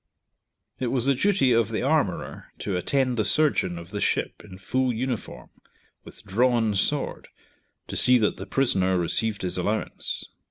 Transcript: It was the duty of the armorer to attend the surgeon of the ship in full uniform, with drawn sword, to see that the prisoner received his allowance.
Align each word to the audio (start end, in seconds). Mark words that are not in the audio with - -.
It 0.79 0.87
was 0.87 1.05
the 1.05 1.13
duty 1.13 1.51
of 1.51 1.69
the 1.69 1.83
armorer 1.83 2.47
to 2.57 2.75
attend 2.75 3.17
the 3.17 3.23
surgeon 3.23 3.77
of 3.77 3.91
the 3.91 4.01
ship 4.01 4.41
in 4.43 4.57
full 4.57 4.91
uniform, 4.91 5.51
with 6.03 6.23
drawn 6.23 6.73
sword, 6.73 7.27
to 7.85 7.95
see 7.95 8.17
that 8.17 8.37
the 8.37 8.47
prisoner 8.47 8.97
received 8.97 9.43
his 9.43 9.59
allowance. 9.59 10.23